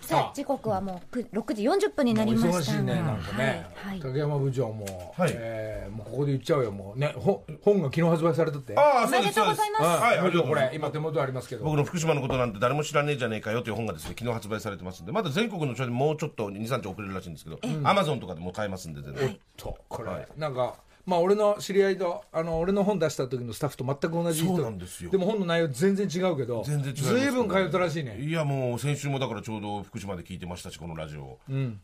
[0.09, 2.59] さあ時刻はもうく6時40分になりました。
[2.59, 3.91] 忙しいねなんかね、はい。
[3.91, 5.33] はい竹山部長も、はい。
[5.35, 7.15] えーもうここで言っちゃうよもうね。
[7.17, 8.75] ほ本が昨日発売されたって。
[8.75, 9.85] ああ、おめでとうございます。
[9.85, 11.65] はい、これ今手元ありますけど。
[11.65, 19.39] 僕の福島のことなんて誰も知らねえじゃねえかよという本がですね、昨日発売されてますんで、まだ全国の書でもうちょっと2、3日遅れるらしいんですけど、アマゾンとかでも買えますんで、全然。
[19.57, 20.29] とこれ、はい。
[20.39, 20.77] なんか
[21.09, 25.11] まあ俺の知り合いとあの俺の本出した時のスタッフと全く同じ人そうなんですよ。
[25.11, 28.21] でも本の内容全然違うけど全然違いますずいぶん通ったらしいね。
[28.21, 31.39] いや、もう先週もだからちょうど福島で聞いてましたし、このラジオ。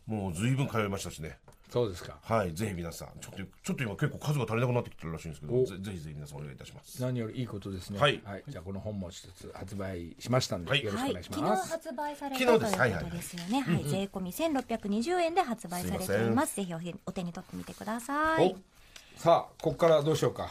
[0.05, 1.39] もうずいぶん通いましたしね。
[1.71, 2.17] そうですか。
[2.21, 5.65] はい、ぜひ皆さん、ちょっと、ちょっと今結構数が足りなくなってきてるらしいんですけど、お。
[5.65, 7.01] ぜぜひぜひ皆さんお願いいたします。
[7.01, 7.99] 何よりいいことですね。
[7.99, 8.21] はい。
[8.47, 10.83] じゃあこの本も一つ発売しましたんで、はい。
[10.83, 13.61] よろしくお願いし昨日ます、発売された昨というこ日ですはいはいとですよね。
[13.61, 16.55] はい、税込み1620円で発売されています。
[16.55, 18.55] ぜひおお手に取ってみてください。
[19.17, 20.49] おさあここからどうしようか。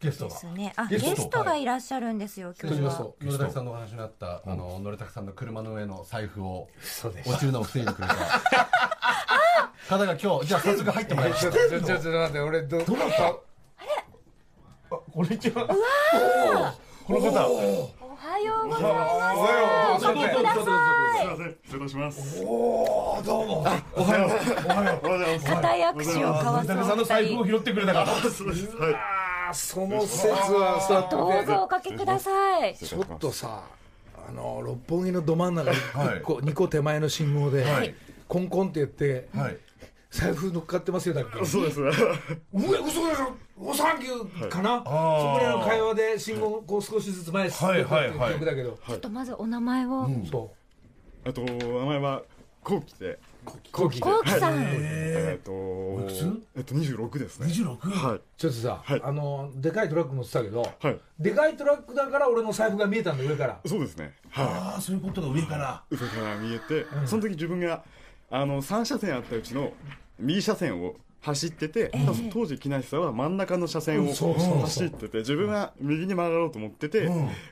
[0.00, 0.30] ゲストが。
[0.30, 0.72] ですね。
[0.76, 1.44] あ、ゲスト。
[1.44, 2.54] がいらっしゃるんですよ。
[2.60, 2.94] 今日は。
[2.94, 6.68] と野田さんのお話にあった、あの野田さんの車の上の財布を
[7.26, 8.14] 落ちるのを防いでくれた。
[9.88, 13.34] 方が今日じゃあ早速入ってもらいましちょっとちょっと待って俺どどなた？
[15.12, 15.66] こんにちは。
[17.06, 17.46] この方。
[17.46, 20.06] おはようございます。
[20.06, 20.64] おかけください。
[20.64, 20.70] す
[21.24, 22.40] いません、失礼いたします。
[22.40, 22.46] 固
[25.76, 27.04] い握手を交わす竹さんの。
[27.04, 28.06] 財布を拾ってくれたから。
[28.30, 28.76] そうです。
[28.76, 28.94] はい。
[29.52, 32.76] その説はさどうぞおかけください。
[32.76, 33.64] ちょっとさ
[34.28, 37.94] あの六本木のど真ん中にはい1個、2個手前の信号で、はい
[38.26, 39.58] コンコンって言って、はい。
[40.10, 41.44] 財布乗っかってますよだっけ？
[41.44, 41.80] そうです。
[41.80, 50.08] うわ嘘でしょおサンキューかな、そこらの会話で信号こう少しずつ前進んでったっていう記憶だけど、ちょっとまずお名前を。
[50.30, 50.52] そ
[51.26, 52.22] あと、名前は、
[52.62, 53.18] こうきで。
[53.46, 54.58] う後期でコウキさん。
[54.58, 55.52] えっと、
[56.56, 57.46] えっと、二十六ですね。
[57.46, 57.88] 二十六。
[57.88, 58.20] はい。
[58.38, 60.98] ちょっとさ、はいあのでかいトラック乗ってたけど、はい。
[61.18, 64.14] でかいトラックだから俺の財布が見えたんだ上からそうですね。
[64.30, 65.82] はああ、そういうことが上から。
[65.90, 65.94] い。
[65.94, 67.84] 上から見えて、その時自分が、
[68.30, 69.72] あの、三車線あったうちの。
[70.18, 71.90] 右車線を走ってて、
[72.30, 77.08] 当時木梨さんは真ん中の車線を走ってて自分は右に曲がろうと思ってて、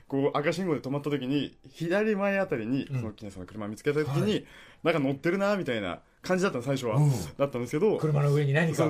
[0.07, 4.45] こう赤信号で止まった時に左前あたりにその木梨さんの車見つけた時に、
[4.83, 6.99] なんか乗ってるなみたいな感じだったの最初は、
[7.37, 8.83] だったんですけど車の上に何か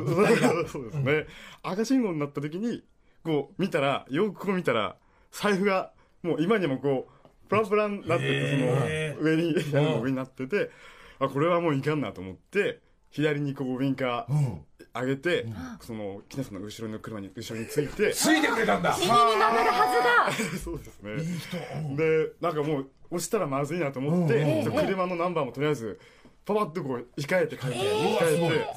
[0.68, 1.28] そうですね、
[1.64, 2.84] 赤信号になった時に
[3.24, 4.98] こう見たらよくこう見たら
[5.32, 5.92] 財布が
[6.22, 10.72] もう今にもこうプランプランになっててへその上に屋根の上になってて
[11.20, 12.80] あこれはもういかんなと思って
[13.12, 14.58] 左にこうウインカー
[14.94, 15.48] 上げて、
[15.82, 18.96] その木梨さんの後ろの車に後ろについて ついてくれたんだ。
[19.00, 20.32] 右に曲がるは
[20.64, 21.96] そうですね。
[21.96, 26.00] でなんかもう押したらまずいなと思って、車のナンバーもとりあえず
[26.46, 28.68] パパッとこう控えて書いて、控え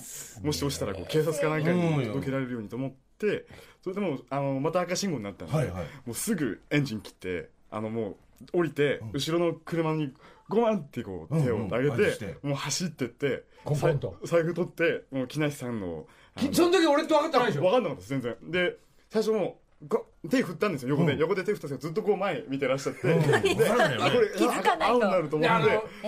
[0.40, 3.46] てもし押したらこう警察かなんかに届けられるようにと思って
[3.82, 5.84] それでもうあのまた赤信号になったんで、はいはい。
[6.06, 8.16] もうすぐエンジン切ってあのもう
[8.58, 10.12] 降りて、後ろの車に
[10.48, 16.06] ゴマンってこう手を上げてうんうん外して、もう走ってってコンコンと財布取ってもう木梨さんの
[16.52, 17.62] その時俺って分かってないでしょ？
[17.62, 18.36] 分かんなかったです全然。
[18.50, 18.76] で
[19.10, 25.36] 最初もうこ手振ったんですよ横で、横で手振ったんですけどずっとこう前見てらっしゃって、でわかるんこれ気づかなると。
[25.36, 25.46] 思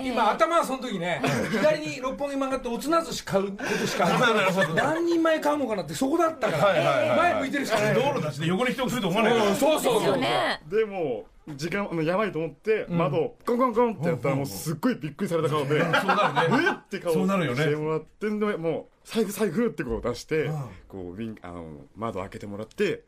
[0.03, 4.07] 今頭はその時ね左に六本木曲がっておつな寿司買うことしか
[4.75, 7.15] 何人前買うのかなってそこだったから。
[7.17, 7.93] 前向いてるしかない。
[7.93, 9.55] 道路だしね横に人が来ると思わないから。
[9.55, 10.19] そうそうそう
[10.69, 16.65] でもう時間あのやばいと思って、窓をコンコンコンってやったらもうすっごいびっくりされた顔で、 そうなるね。
[16.67, 16.71] え？
[16.73, 17.63] って顔そうなるよね。
[17.63, 20.49] してもらってんでもう財布財布ってこう出して、
[20.87, 23.03] こうウィンあの窓開けてもらって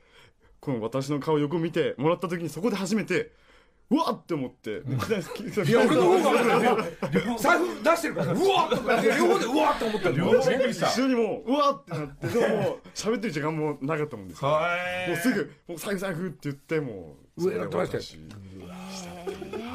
[0.60, 3.32] この私の顔横見てもらった時にそこで初めて
[3.92, 4.74] うわっって思って、い
[5.70, 6.78] いや俺の方が
[7.38, 14.50] 財布出してるからうわっとか両方でうわっと思った両方一緒にもううわっってなってでも喋ってる時間もなかったもんですも
[15.14, 18.04] うすぐ「もう財布財布」って言ってもう上乗ってましたよ。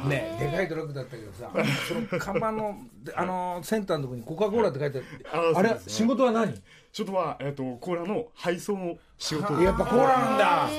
[0.07, 1.51] ねでかいトラックだったけどさ
[1.87, 5.57] その看板のであのセンターのとこにコカ・コーラって書いてある。
[5.57, 5.79] あれね。
[5.87, 6.53] 仕事は何？
[6.91, 10.45] ちょっとは、えっとコーラの配送の仕事をやっぱコーラなんだ。
[10.45, 10.69] は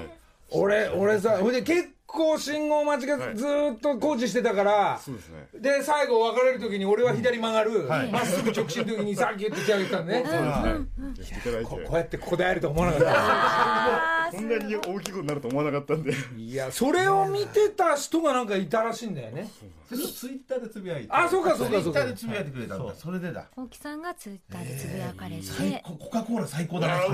[0.00, 0.18] い。
[0.50, 5.16] 俺俺さほいで結構信号待ちがずーっと工事してたからそう
[5.60, 7.88] で最後別れる時に俺は左曲がる。
[7.88, 8.10] はい。
[8.10, 10.22] まっすぐ直進の時にさっき言って手上げてたのね。
[10.22, 11.64] はい。
[11.64, 16.12] ここうやってここで会えると思わなかっあーこんなに大きいことになると思わなかったんで。
[16.12, 19.48] たいやそれを見てた人がなんかいたらしいんだよね。
[19.88, 21.08] それとツイッターでつぶやいて。
[21.10, 22.00] あそうかそうかそうか。
[22.00, 22.94] ツイッターでつぶやいてくれたんだ。
[22.94, 23.46] それでだ。
[23.56, 25.92] 大木さんがツイッターでつぶやかれて、最高。
[25.96, 27.08] コカ・コーラ最高だな最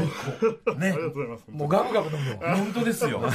[0.65, 0.75] 高。
[0.79, 0.89] ね。
[0.91, 3.21] ありがとうございますもうガブガブ飲むよ 本当ですよ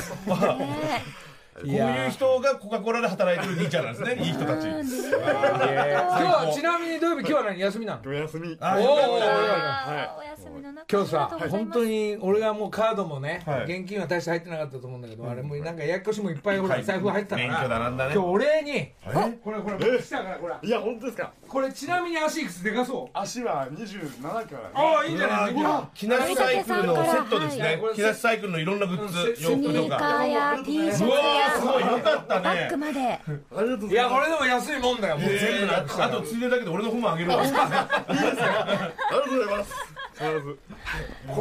[1.55, 4.15] こういう人がコカ・コーラで働いてる兄ちゃんなんですね。
[4.25, 4.83] いい人たち今日
[5.15, 7.59] はちなみに土曜日今日は何？
[7.61, 8.57] 休みなのお休み。
[8.59, 8.83] あおー。
[8.83, 13.63] おーお休みの中今日さ本当に俺がもうカードもね、はい。
[13.63, 16.83] 現金は大して入ってなかったと思うんだけど、あれもうなんかややこしもいっぱいほらはい。
[16.83, 18.13] 財布入ってたから、免許だなんだね。
[18.15, 18.71] 今日お礼に。
[18.77, 18.93] え？
[19.41, 21.31] これこれ僕来たからこれいや本当ですか？
[21.47, 23.17] これちなみに足いくつでかそう？
[23.17, 25.83] 足は27からああいいんじゃないいいんじゃない。
[25.93, 27.63] 木梨サイクルのセットですね。
[27.63, 31.81] はい木梨サイクルのいろんなグッズス洋服とスニーカかーや T シャツうわーすごい。
[31.81, 32.99] やよかったバッねグまで。
[33.01, 33.93] ありがとうございます。
[33.93, 35.17] いやこれでも安いもんだよ。
[35.17, 37.31] もう全部えーなくしたらあとついでだけど俺の方もあげる。
[37.31, 40.23] わありがとうございますこ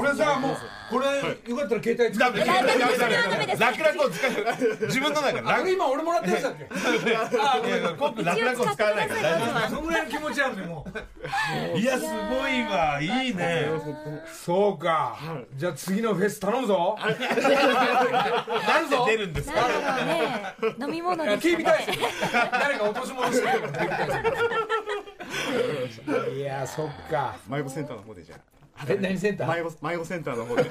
[0.02, 0.56] れさもう
[0.90, 1.06] これ
[1.48, 2.40] よかったら携帯使って。
[2.40, 3.60] ダメダメダメダメダメです。
[3.60, 4.30] 楽々を使う
[4.86, 6.66] 自分のだからあれ今俺もらったやつだっけ？
[7.16, 8.24] あごめんごめん。
[8.24, 9.68] 楽々を使わないから。
[9.68, 10.84] そのぐらいの気持ちあるねも
[11.76, 12.10] いやすご
[12.48, 12.98] いわ。
[13.00, 13.68] いいね。
[14.32, 15.16] そうか。
[15.56, 16.98] じゃあ次のフェス頼むぞ。
[17.00, 17.06] な
[18.80, 19.60] んで出るんですか？
[20.80, 21.64] 飲み物で誰
[22.78, 23.52] か落とし物してる
[26.36, 27.36] いやそっか。
[27.48, 28.36] 迷子センターの方でじゃ
[28.88, 29.64] え何センタあー？
[29.64, 30.62] 迷子迷子センターの方で。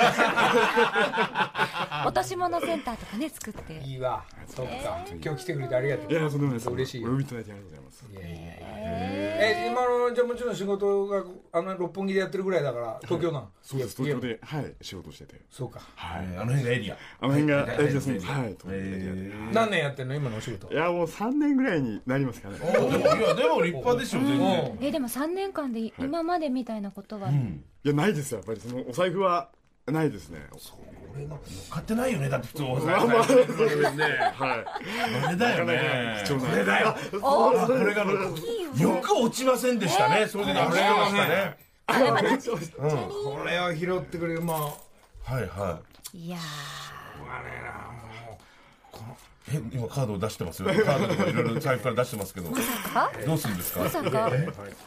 [2.05, 3.81] 落とし物センターとかね作って。
[3.83, 4.23] いいわ。
[4.47, 5.05] そっか。
[5.23, 6.11] 今日来てくれてありがとう。
[6.11, 6.69] いやそんなことないです。
[6.69, 7.07] 嬉しいよ。
[7.09, 8.05] お呼びいただいてありがとうございます。
[8.11, 8.92] いやいやいや
[10.13, 13.49] え今のじゃあもちろん仕事があの六本木でやってるぐらいだから東京なの。
[13.61, 13.95] そうです。
[13.95, 14.73] 東京ではい。
[14.81, 15.41] 仕事してて。
[15.49, 15.81] そうか。
[15.95, 16.27] はい。
[16.37, 16.97] あの辺がエリア。
[17.19, 18.41] あの辺がえエリアそうですはい。
[18.41, 20.15] 東京でエリ何年やってんの？
[20.15, 20.67] 今のお仕事。
[20.69, 22.57] アいやもう3年ぐらいになりますかね。
[22.57, 24.77] いやでも立派ですよ全然。
[24.81, 27.33] えでも3年間で今までみたいなことは、い
[27.83, 28.39] やないですよ。
[28.39, 29.49] やっぱりそのお財布は
[29.87, 30.39] ないですね
[31.69, 33.23] 買ってないよねだって普通おまあまあ。
[33.23, 35.25] そうですねはい。
[35.25, 36.23] あれだよね。
[36.27, 36.95] これだよ。
[37.21, 40.27] おこれがよく落ちませんでしたね。
[40.27, 40.75] それであれま
[41.07, 41.57] したね。
[41.87, 44.57] これを拾ってくれるまあ。
[45.31, 45.79] はいは
[46.13, 46.29] い。
[46.29, 47.93] やあれな
[49.07, 49.17] も
[49.51, 50.69] え今カードを出してますよ。
[50.85, 52.49] カードとかいろいろ財布から出してますけど。
[52.49, 53.11] ーまさか？
[53.25, 53.79] どうするんですか？
[53.81, 54.31] まさか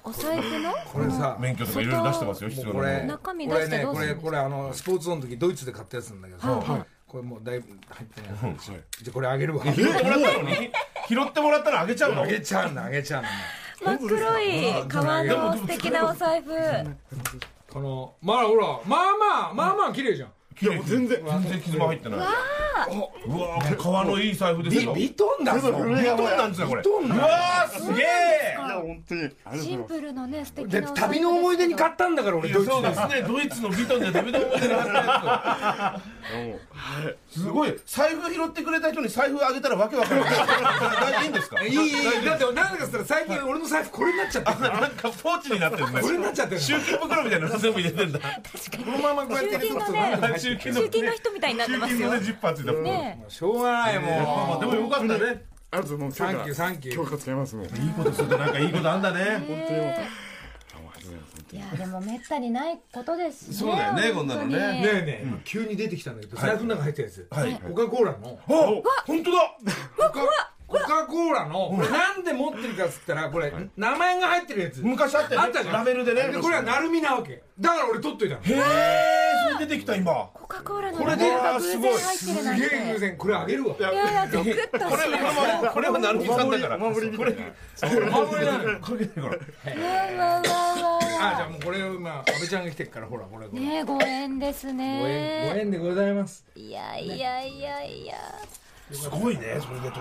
[0.05, 2.51] お財布のうこれさ免許とかいろいろ出してますよ。
[2.51, 3.07] 必要なこれもの。
[3.07, 4.23] 中身出してこれねどうするんですか？
[4.23, 8.31] これこれあのスポーツの時ドイツで買ったやつなんだけどさこれもうだいぶ入ってない
[8.62, 8.75] じゃ
[9.09, 9.64] あこれあげるわ。
[9.64, 10.57] 拾ってもらったのに
[11.09, 12.23] 拾ってもらったらあげちゃうの？
[12.23, 13.31] あげちゃうんだあげちゃうんだ
[13.85, 16.49] 真っ黒い革の素敵なお財布。
[16.49, 22.19] 可このまあほらまあまあまあまあ綺麗じゃん綺麗全然全然傷も入ってない。
[22.19, 24.92] うわー、革のいい財布ですよ。
[24.95, 26.83] ビトンだぞこれがもうなんですよこれ。
[26.83, 28.05] ビトンだうわーすげえ。
[28.57, 29.31] いや本当に
[29.62, 33.23] シンプルなね素敵でな旅の思い出に買ったんだから俺ドイツでそうですね。
[33.27, 36.01] ドイツのビトンで旅の思い出があったや
[37.31, 37.33] つ。
[37.40, 37.75] すごい。
[37.87, 40.31] 財布拾ってくれた人に財布あげたらわけわかんない。
[41.12, 41.62] 大いいんですか？
[41.62, 41.77] いいい
[42.23, 46.01] いだってなんでか最近俺の財布これになっちゃってるなんかポーチになってるね。
[46.01, 48.19] これになっちゃってる集金袋みたいなの全部入れてんだ。
[48.21, 48.27] こ
[48.90, 51.99] のままこうやって集金のねなんか入ってる集金の中金の人みたいになってますよ。
[51.99, 52.73] 集金のねジッパーついた。
[52.73, 55.45] ねしょうがないもうでもよかったね。
[55.71, 56.17] ありがとうございます。
[56.17, 56.95] サンキューサンキュー。
[56.95, 59.25] 今日から使いますもういいことするとなんかいいことあんだね。
[59.47, 59.47] 本
[61.51, 64.59] 当いやでもめったにないことですねそうだよねこんなのね。
[64.59, 67.55] ねえねえ、急に出てきたんだけど、財布の中入ったやつ、はい。
[67.55, 68.39] コカ・コーラの。
[68.49, 69.57] あ、本当だ。
[69.97, 70.11] コカ
[70.67, 71.71] コカ・コーラの。
[71.77, 74.83] これなんで持ってるかっつったらこれ、名前が入ってるやつ。
[74.83, 75.47] 昔あったよね。
[75.47, 75.75] あったじゃん。
[75.75, 76.37] ラベルでね。
[76.43, 77.43] これは成海なわけ。
[77.61, 78.43] だから俺取っといたの。
[78.43, 78.55] へえ、
[79.53, 80.31] それ出てきた今。
[80.35, 82.68] コカ・コーラのこれで名前が偶然入ってるすなんて。
[82.68, 83.77] げえ偶然これあげるわ。
[83.79, 86.77] いやいやゾクッとしこれはこれは成美さんだから。
[86.77, 89.35] お守りみたいな守りなのよかけてほら。
[89.35, 89.38] わ
[90.18, 96.44] わわわあじゃあもうこれ今安倍ちゃんが来てるからほらこれこれねえご縁ですご縁ごね縁でございます。
[96.55, 98.14] いやいやいやいや
[98.92, 100.01] すごいね、それでと。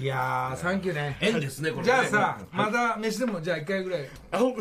[0.00, 1.16] いやーサンキューね。
[1.20, 1.84] 縁ですね、これね。
[1.84, 4.08] じゃあさまた飯でもじゃあ一回ぐらい。
[4.32, 4.54] あ飲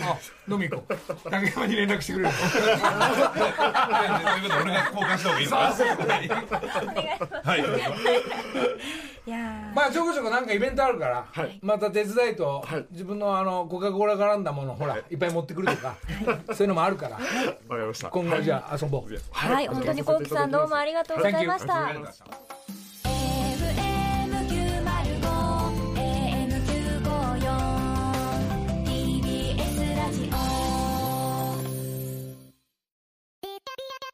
[0.59, 1.29] み行こう。
[1.29, 2.77] 竹山に連絡してくれるそういう
[4.43, 6.61] こと俺が交換した方がいいのか
[7.43, 7.61] はい。
[9.27, 11.25] いやまあちょこちょこなんかイベントあるから、
[11.61, 12.85] また手伝いと、はい。
[12.91, 15.95] 自分のあのコカ・コーラ絡んだものほら、い、っぱい持ってくるとか、
[16.53, 17.15] そういうのもあるから。
[17.15, 17.25] わか
[17.77, 18.09] りました。
[18.09, 19.67] 今後じゃあ遊ぼう、ーはい。
[19.67, 21.89] 本当にコウキさんどうもありがとうございました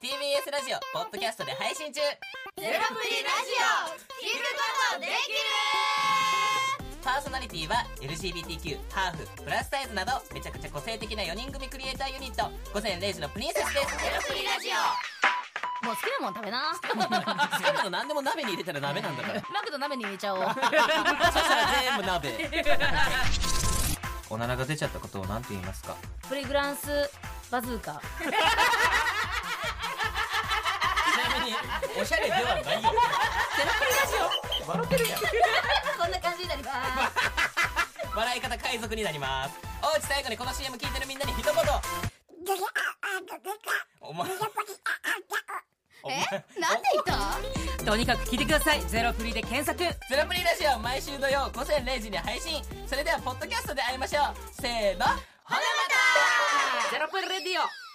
[0.08, 2.00] TBS ラジオポッドキャストで配信中。
[2.00, 2.16] ゼロ
[2.56, 3.92] プリラジオ
[4.24, 12.48] 聞くことできるパーソナリティは LGBTQ ハーフプラスサイズなどめちゃくちゃ個性的な4人組クリエイターユニット。
[12.74, 13.98] 午前0時のプリンセスです。
[14.00, 15.86] ゼロプリラジオ。
[15.86, 16.72] もう好きなもん食べな。
[16.72, 16.88] 好
[17.60, 19.42] きなの何でも鍋に入れたら鍋なんだから。
[19.52, 20.44] マクド鍋に入れちゃおう。
[20.44, 22.50] そしたら全部鍋。
[24.30, 25.96] おならが出ちゃったことを何て言いますか？
[26.30, 27.10] プリグランス
[27.52, 28.02] バズーカ
[32.00, 32.64] おしゃれではないよ。
[32.66, 34.70] ゼロプリラジオ。
[34.70, 35.26] 笑ってるやんこ
[36.08, 37.18] んな感じになります
[38.16, 39.58] 笑い方海賊になります。
[39.82, 41.54] おうち最後にこの CM 聞いてるみんなに一言。
[44.02, 44.30] お前
[46.10, 46.14] え？
[46.60, 47.86] なんて言った？
[47.86, 48.82] とにかく聞いてください。
[48.88, 49.78] ゼロプリで検索。
[49.78, 52.62] ゼロプリラジオ毎週土曜午前0時に配信。
[52.88, 54.36] それではポッドキャストで会いましょう。
[54.52, 55.06] せーの。
[55.06, 55.12] ほ
[55.56, 55.62] なま
[56.90, 56.92] た。
[56.92, 57.87] ゼロプリレディオ